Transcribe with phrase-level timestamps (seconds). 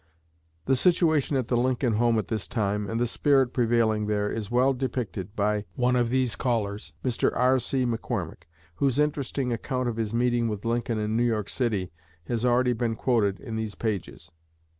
[0.65, 4.49] The situation at the Lincoln home at this time, and the spirit prevailing there, is
[4.49, 7.31] well depicted by one of these callers, Mr.
[7.37, 7.85] R.C.
[7.85, 8.45] McCormick,
[8.77, 11.91] whose interesting account of his meeting with Lincoln in New York City
[12.27, 14.31] has already been quoted in these pages.